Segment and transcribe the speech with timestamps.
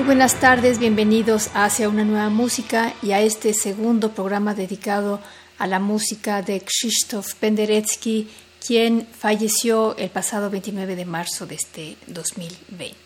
[0.00, 5.20] Muy buenas tardes, bienvenidos Hacia una nueva música y a este segundo programa dedicado
[5.58, 8.26] a la música de Krzysztof Penderecki,
[8.66, 12.96] quien falleció el pasado 29 de marzo de este 2020.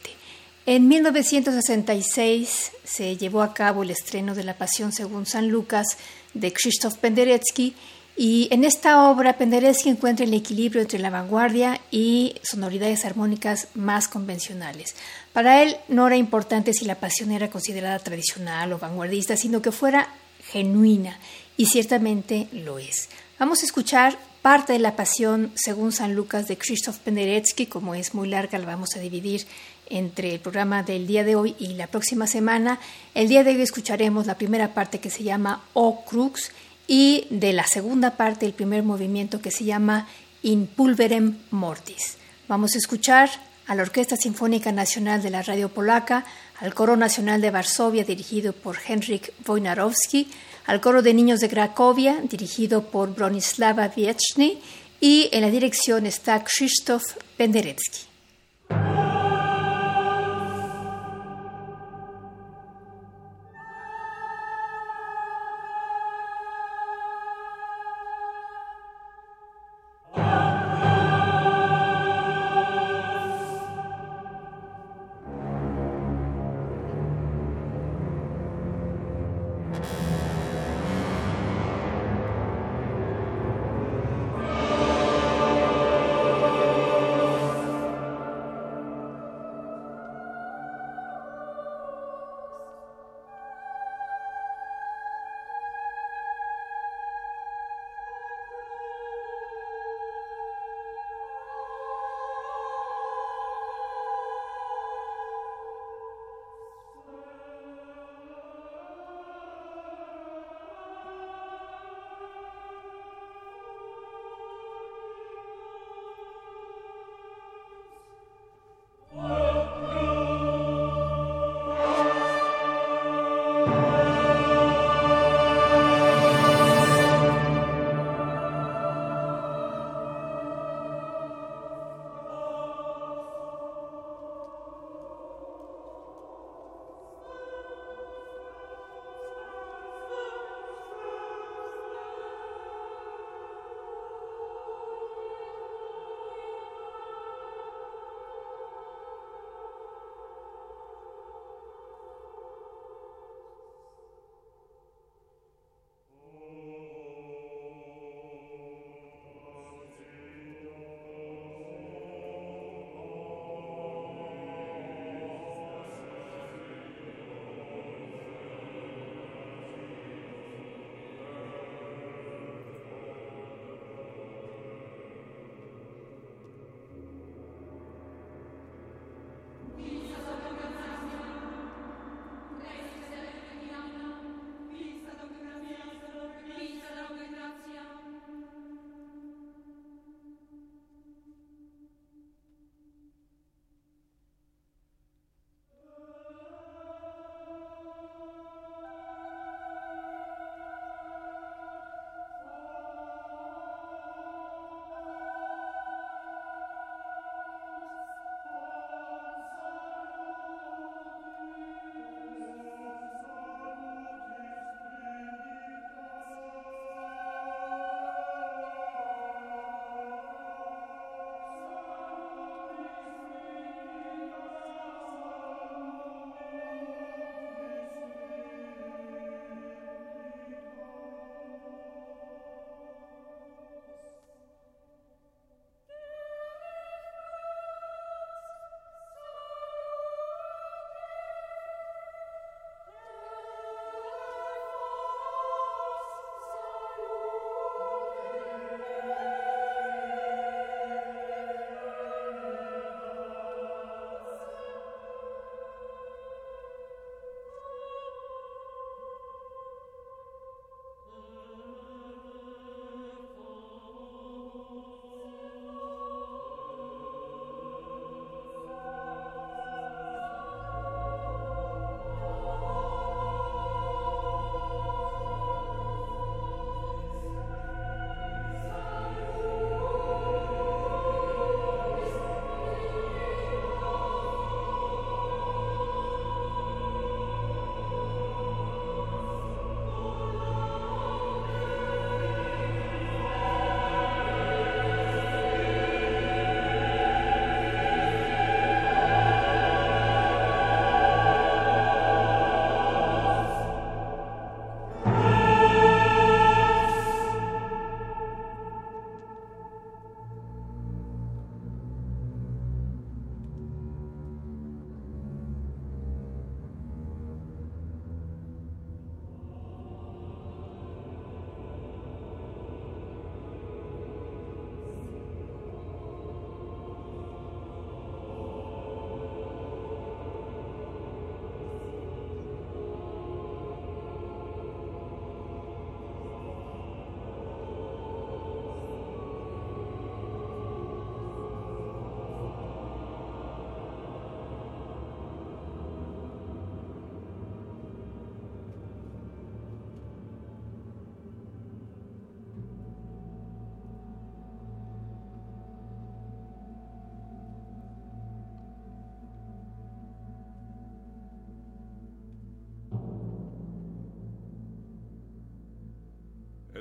[0.67, 5.99] En 1966 se llevó a cabo el estreno de La Pasión según San Lucas
[6.33, 7.75] de Krzysztof Penderecki
[8.17, 14.07] y en esta obra Penderecki encuentra el equilibrio entre la vanguardia y sonoridades armónicas más
[14.07, 14.95] convencionales.
[15.33, 19.73] Para él no era importante si la pasión era considerada tradicional o vanguardista, sino que
[19.73, 20.09] fuera
[20.53, 21.19] genuina,
[21.57, 23.09] y ciertamente lo es.
[23.39, 28.15] Vamos a escuchar parte de la pasión según San Lucas de Krzysztof Penderecki, como es
[28.15, 29.47] muy larga, la vamos a dividir
[29.89, 32.79] entre el programa del día de hoy y la próxima semana.
[33.15, 36.53] El día de hoy escucharemos la primera parte que se llama O Crux
[36.87, 40.07] y de la segunda parte el primer movimiento que se llama
[40.43, 42.17] In Pulverem Mortis.
[42.49, 43.31] Vamos a escuchar
[43.67, 46.25] a la Orquesta Sinfónica Nacional de la Radio Polaca,
[46.61, 50.29] al Coro Nacional de Varsovia dirigido por Henryk Wojnarowski,
[50.67, 54.61] al Coro de Niños de Cracovia dirigido por Bronislava Wieczny
[55.01, 57.03] y en la dirección está Krzysztof
[57.37, 58.14] Penderecki.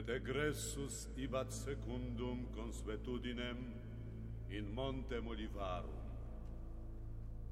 [0.03, 3.57] et egressus ibat secundum consuetudinem
[4.49, 6.01] in montem olivarum.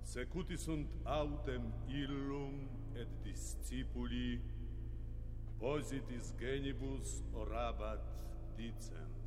[0.03, 4.42] Secuti sunt autem illum et discipuli,
[5.59, 8.03] positis genibus orabat
[8.57, 9.20] dicem.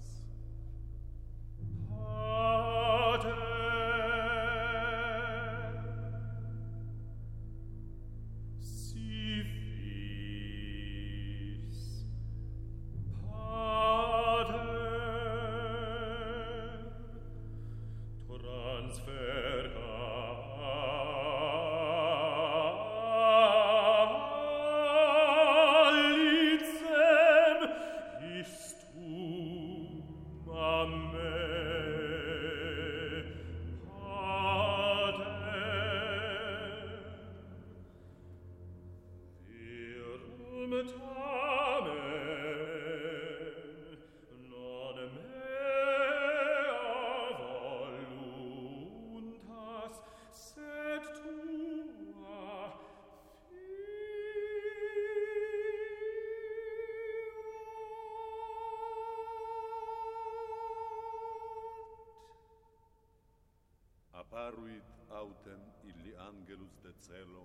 [64.44, 67.44] paruit autem illi angelus de celo,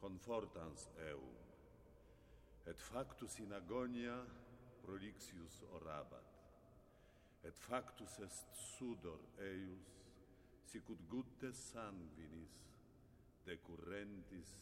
[0.00, 1.36] confortans eum,
[2.66, 4.16] et factus in agonia
[4.82, 6.32] prolixius orabat,
[7.46, 9.92] et factus est sudor eius,
[10.66, 12.58] sicut gutes sanguinis
[13.46, 14.56] decurrentis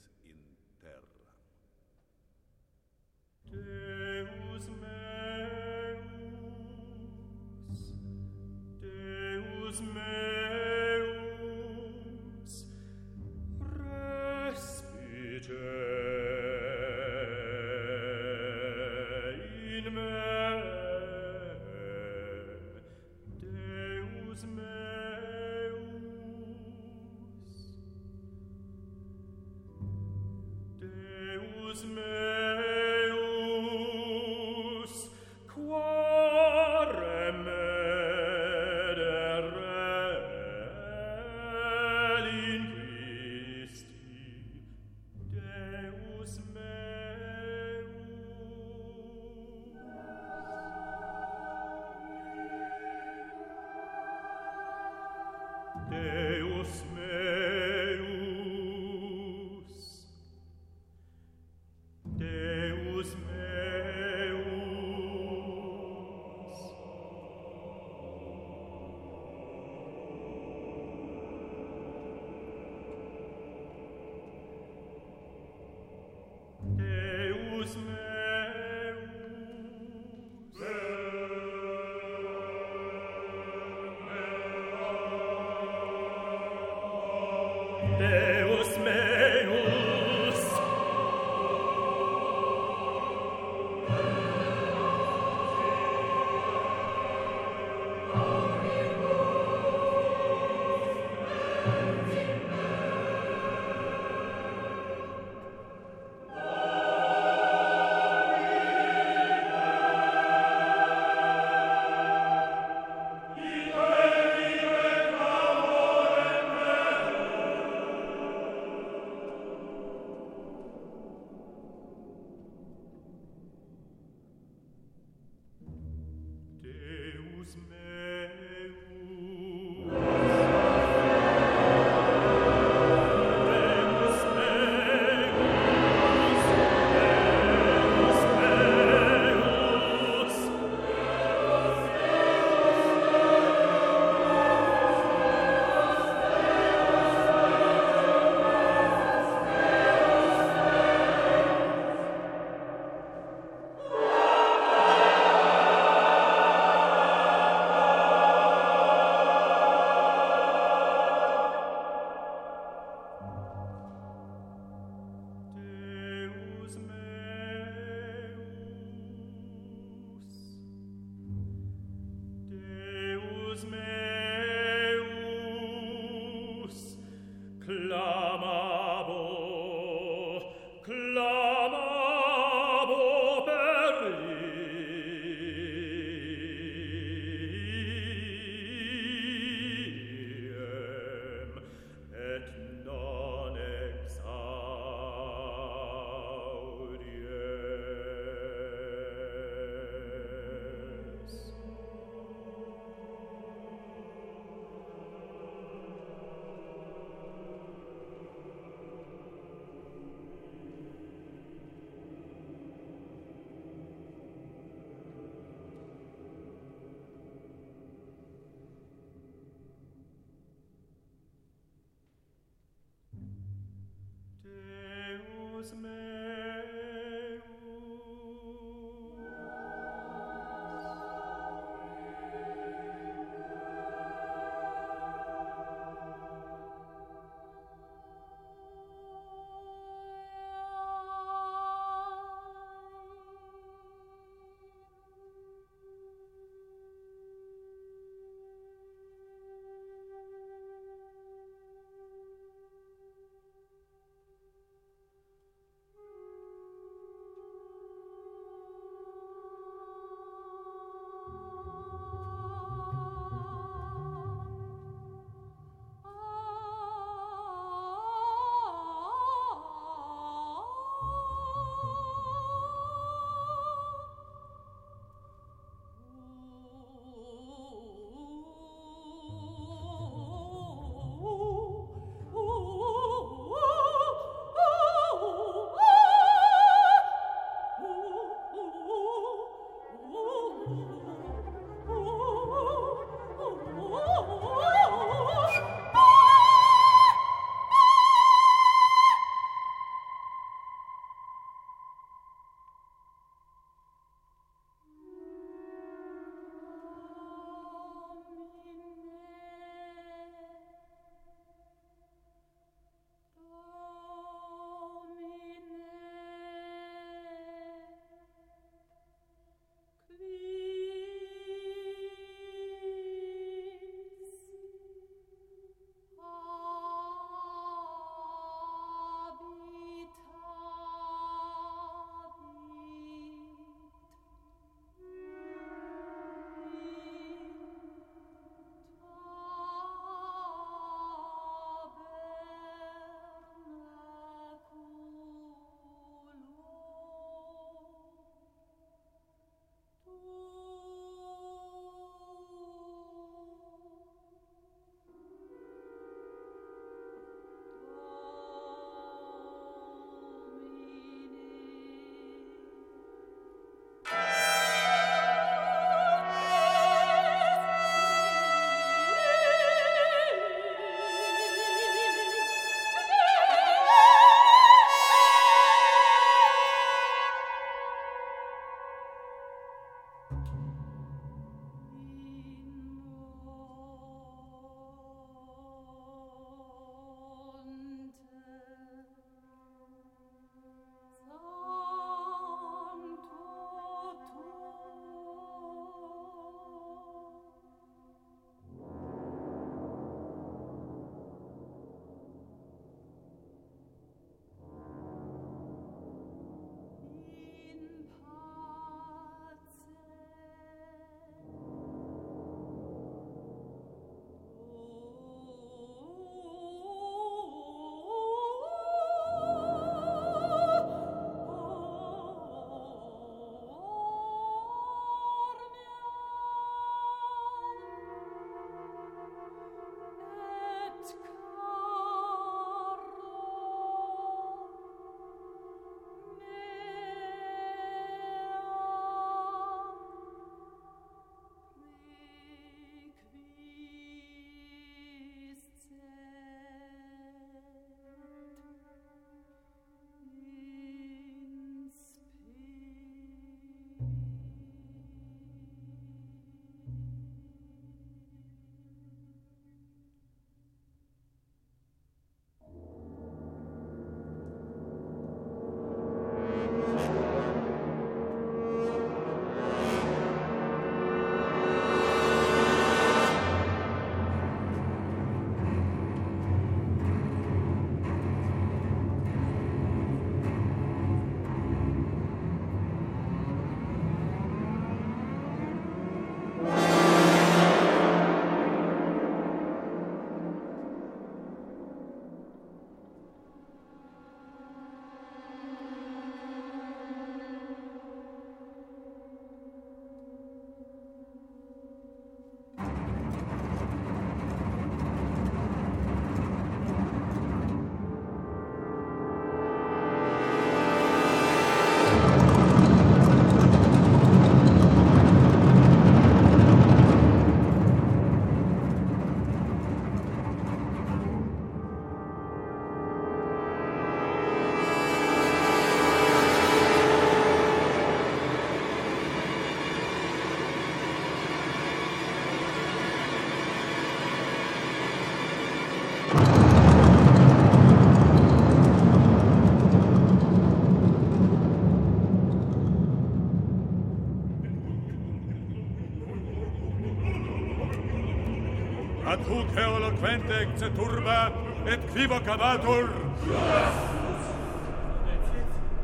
[549.26, 551.52] ad hoc eloquente exeturba
[551.86, 553.08] et quivocabatur.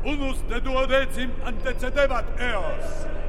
[0.04, 3.19] Unus de duodecim antecedebat eos.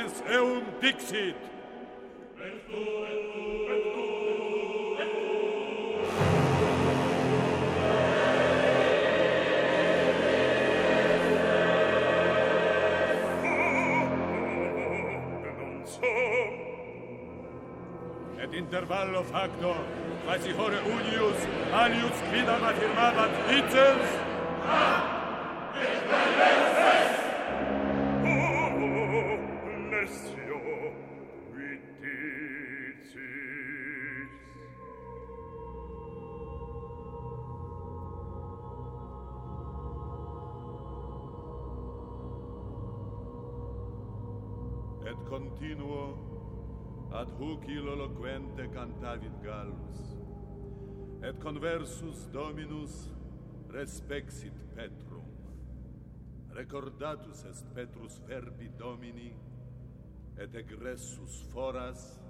[0.00, 1.36] potens eum dixit.
[2.36, 4.04] Ventu, ventu, ventu,
[4.98, 5.28] ventu.
[18.42, 19.74] Et intervallo facto,
[20.24, 24.19] quasi hore unius, alius quidam affirmabat vicens,
[45.10, 46.14] et continuo
[47.12, 50.18] ad huc illo loquente cantavit Gallus.
[51.22, 53.10] Et conversus Dominus
[53.70, 55.26] respexit Petrum.
[56.54, 59.32] Recordatus est Petrus verbi Domini
[60.38, 62.20] et egressus foras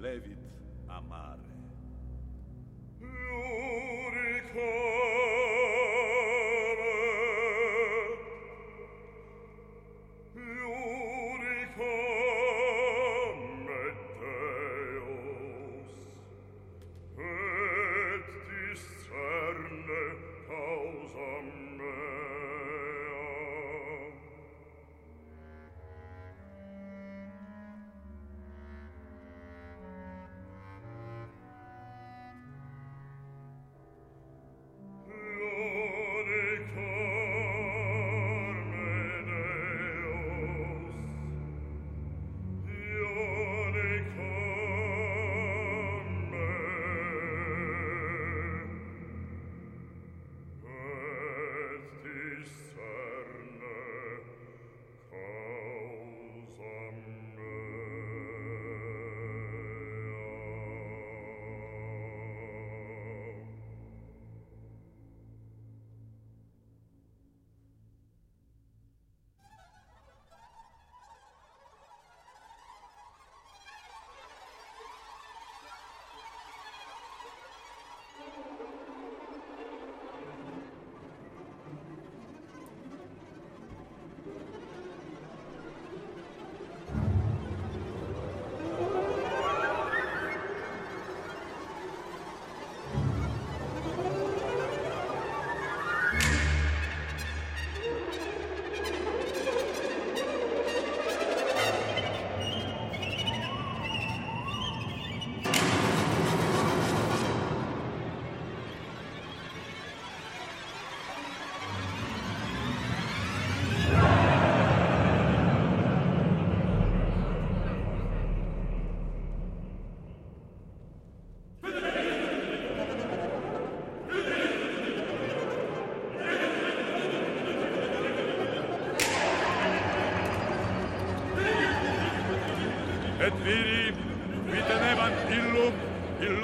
[0.00, 0.38] levit
[0.86, 1.48] amare.
[3.00, 4.89] Iurico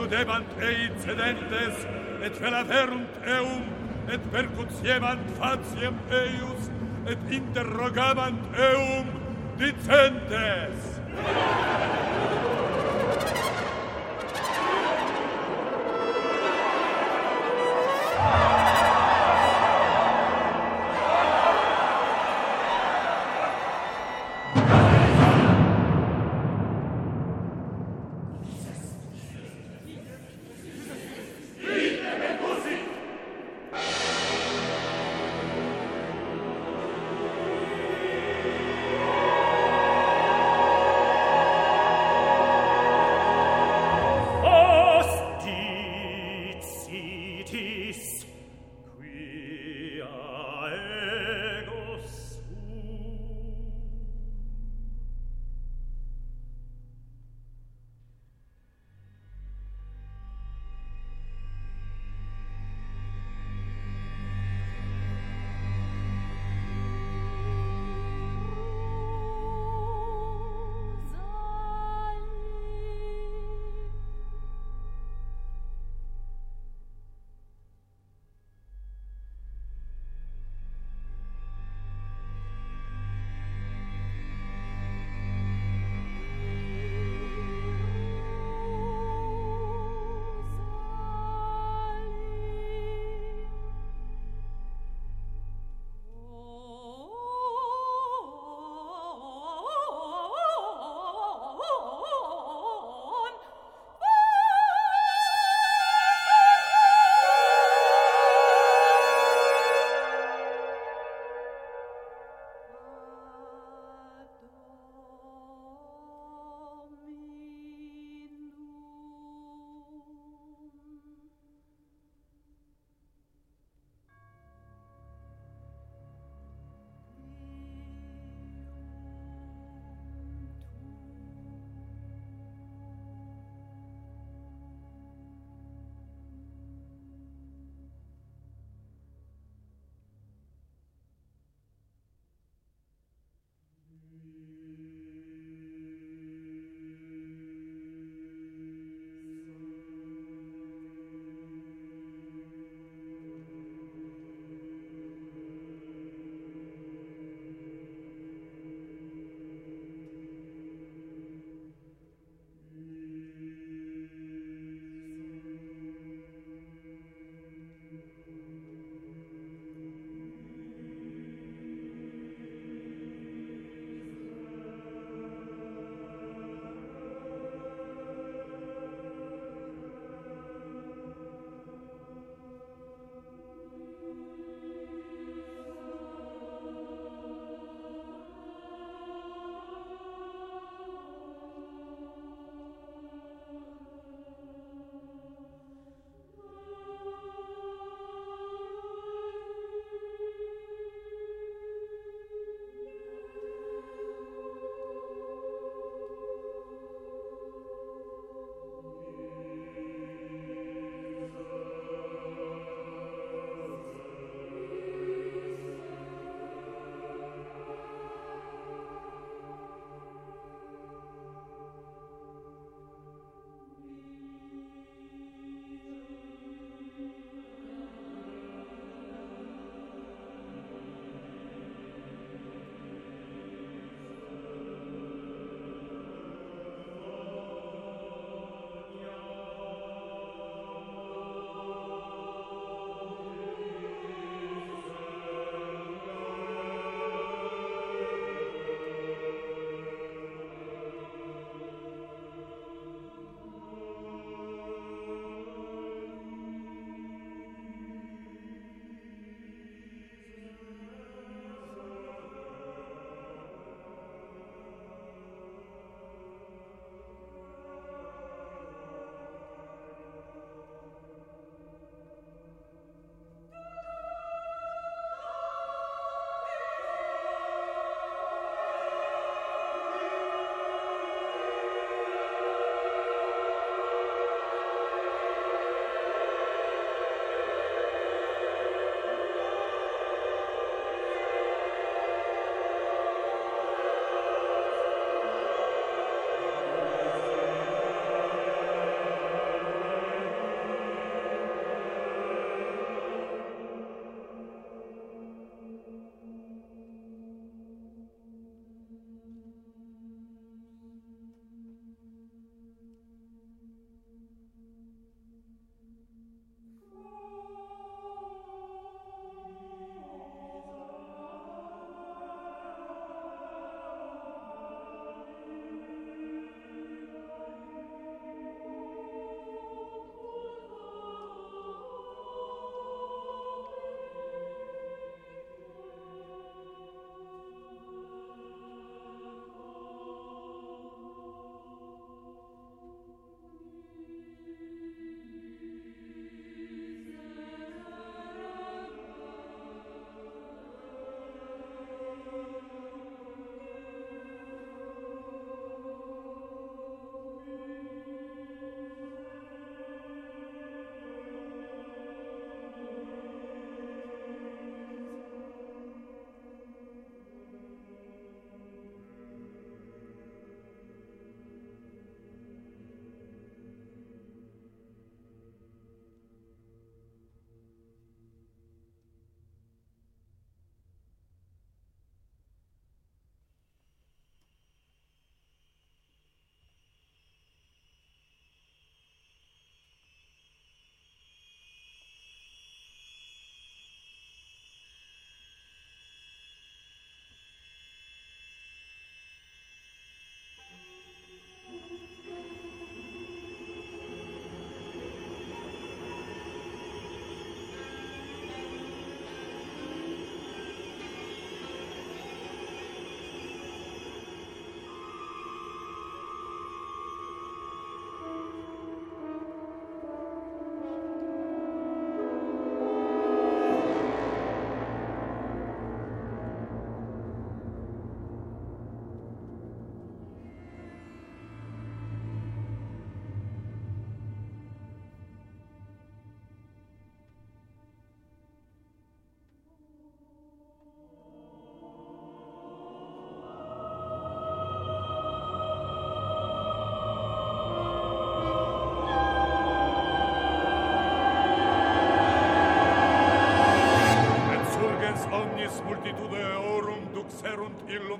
[0.06, 1.86] illudebant ei cedentes,
[2.22, 3.64] et felaverunt eum,
[4.08, 6.70] et percutiemant faciem eius,
[7.10, 8.38] et interrogabant
[8.70, 9.10] eum
[9.58, 10.85] dicentes.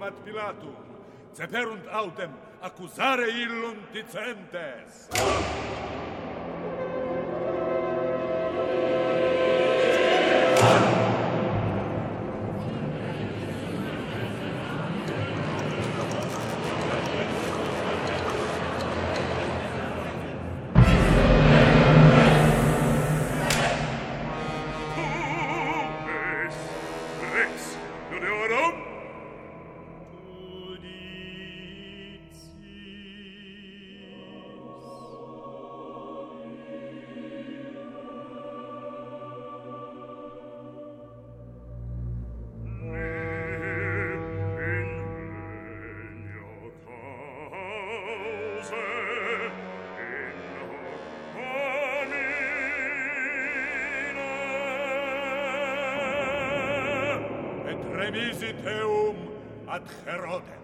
[0.06, 0.76] ad Pilatum,
[1.34, 5.08] ceperunt autem accusare illum dicentes.
[59.76, 60.55] от Херода.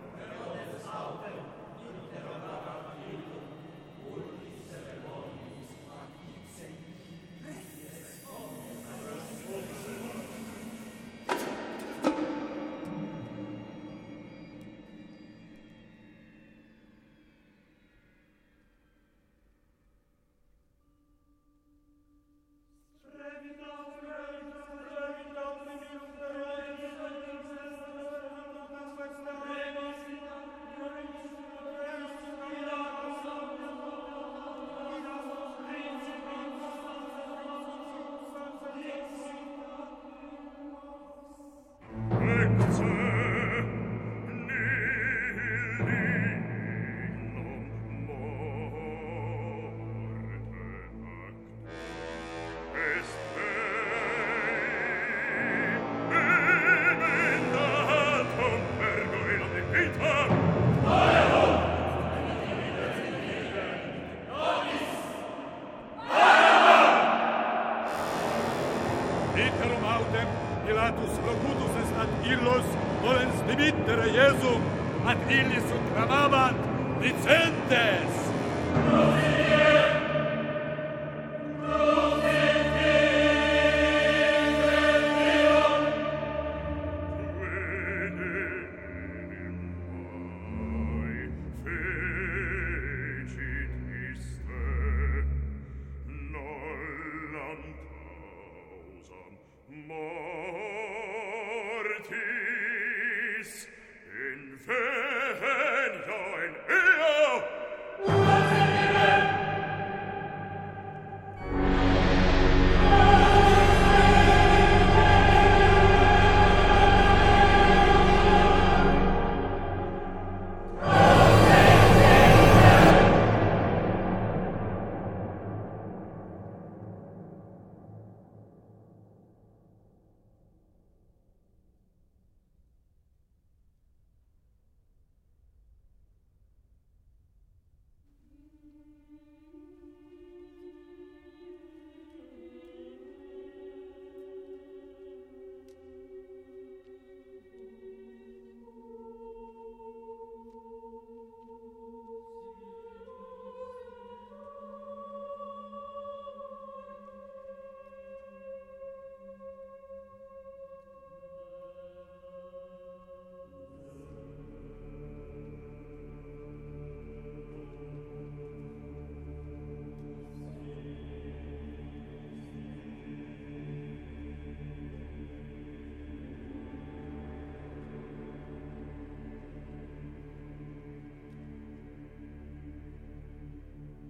[75.07, 76.53] at ili su vicentes!
[77.01, 78.23] licendes.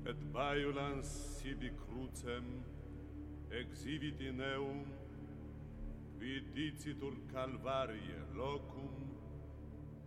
[0.07, 1.07] et baiulans
[1.39, 2.47] sibi crucem
[3.61, 4.85] exhibit in eum
[6.19, 8.95] vidicitur calvarie locum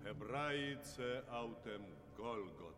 [0.03, 1.83] hebraice autem
[2.17, 2.74] golgotha.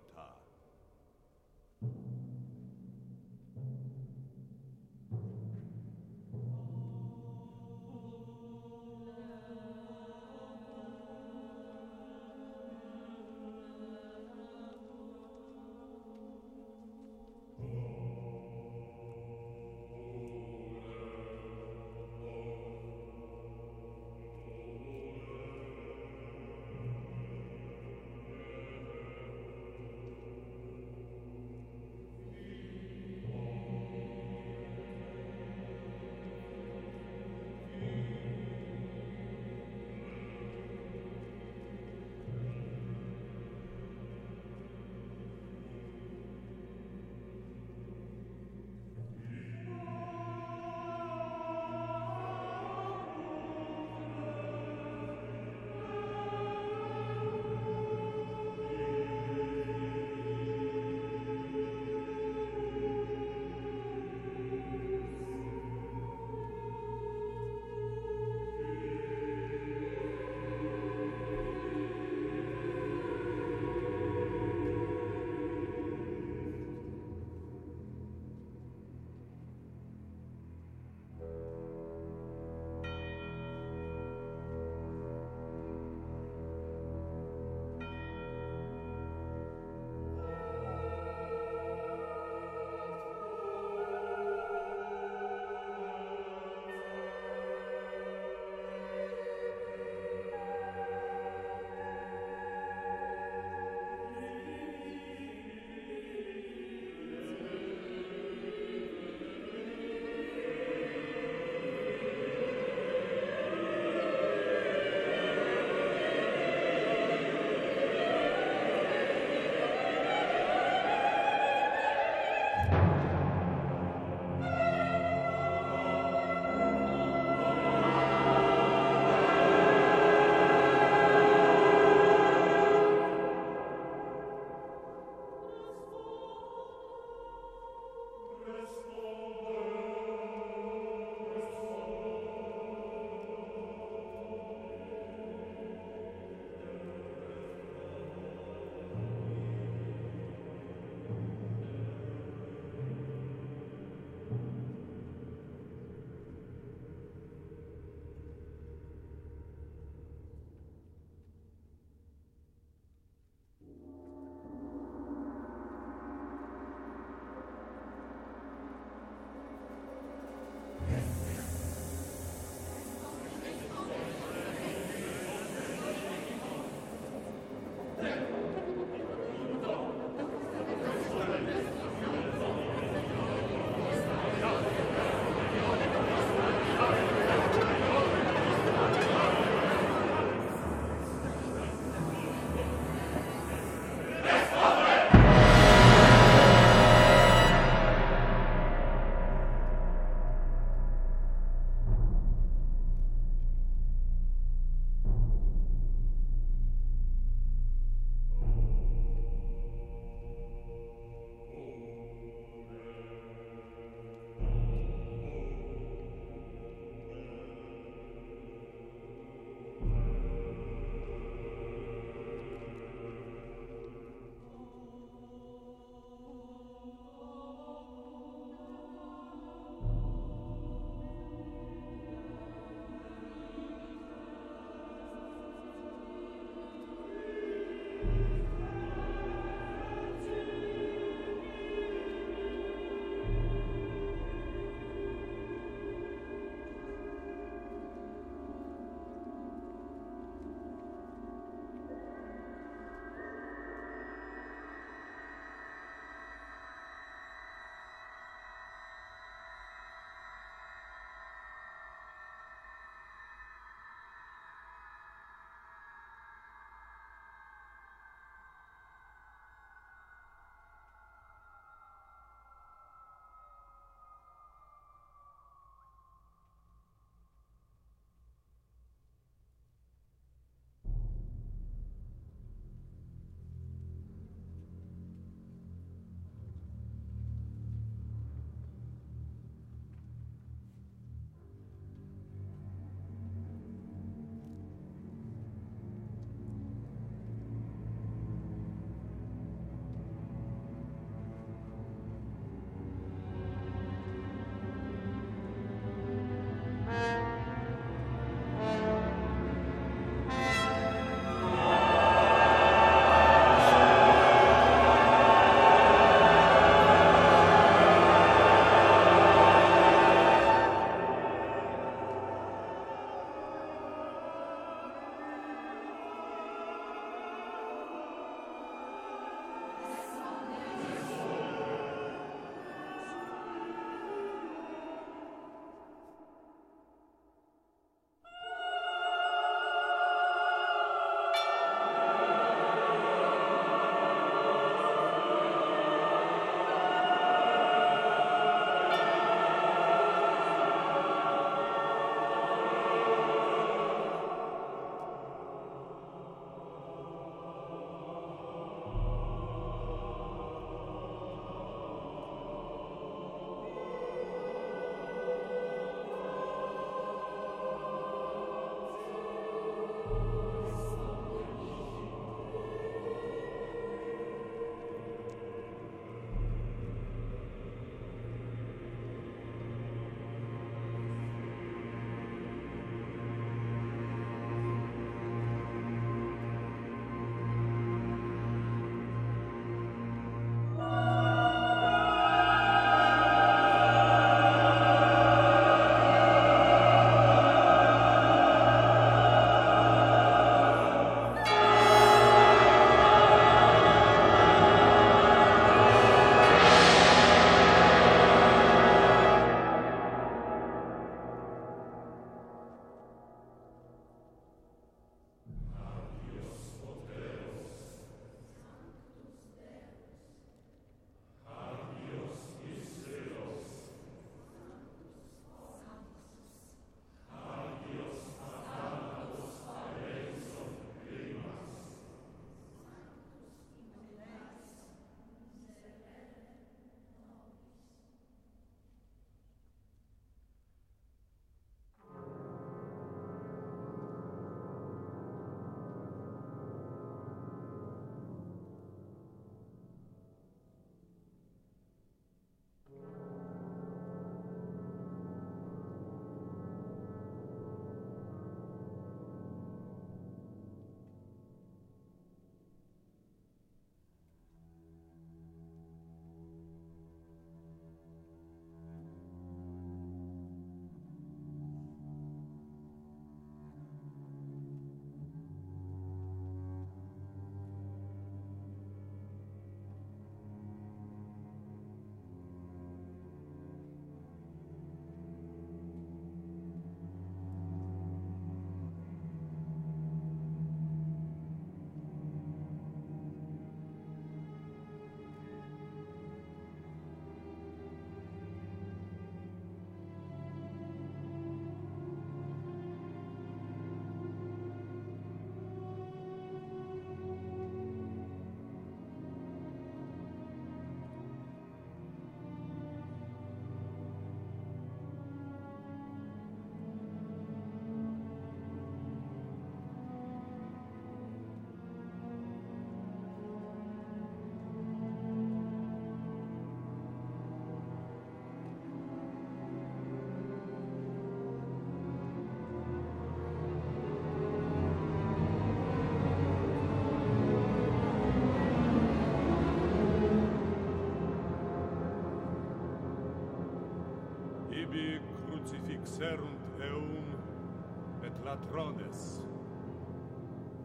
[548.78, 549.42] Rodes,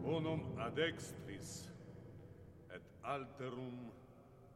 [0.03, 1.69] unum ad extris
[2.73, 3.91] et alterum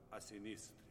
[0.09, 0.86] a sinistris.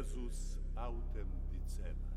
[0.00, 2.16] Iesus autem dicebat.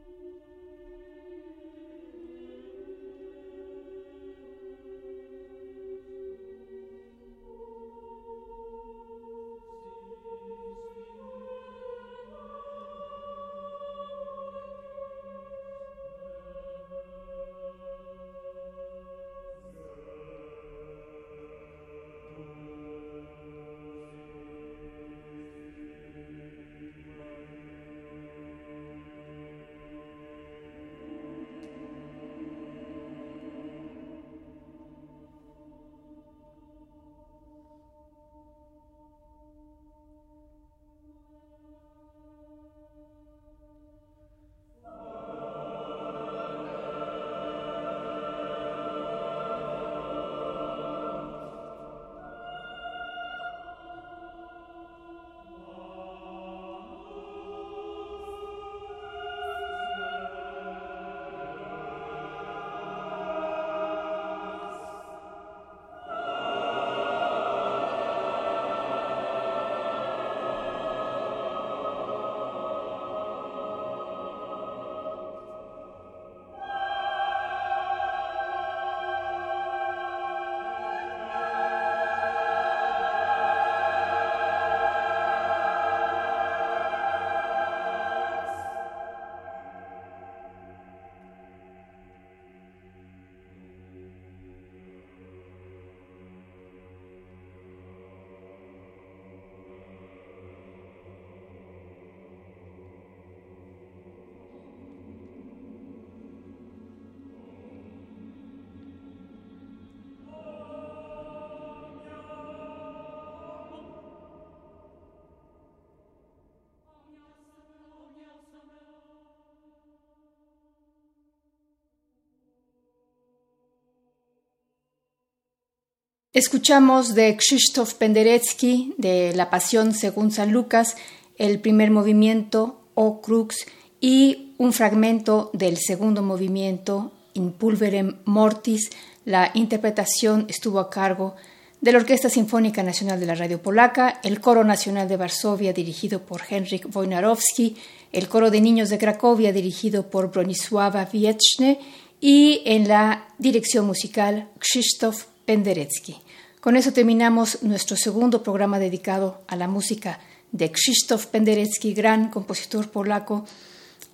[126.33, 130.95] Escuchamos de Krzysztof Penderecki de La Pasión según San Lucas
[131.37, 133.65] el primer movimiento O Crux
[133.99, 138.91] y un fragmento del segundo movimiento In Pulverem Mortis.
[139.25, 141.35] La interpretación estuvo a cargo
[141.81, 146.21] de la Orquesta Sinfónica Nacional de la Radio Polaca, el Coro Nacional de Varsovia dirigido
[146.21, 147.75] por Henryk Wojnarowski,
[148.13, 151.77] el Coro de Niños de Cracovia dirigido por Bronisława Wieczny
[152.21, 156.15] y en la dirección musical Krzysztof Penderecki.
[156.61, 160.17] Con eso terminamos nuestro segundo programa dedicado a la música
[160.53, 163.43] de Krzysztof Penderecki, gran compositor polaco,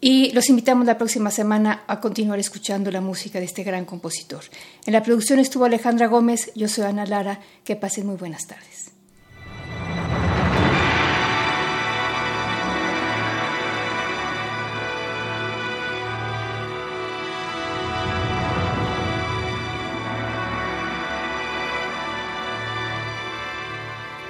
[0.02, 4.46] y los invitamos la próxima semana a continuar escuchando la música de este gran compositor.
[4.88, 8.87] En la producción estuvo Alejandra Gómez, yo soy Ana Lara, que pasen muy buenas tardes.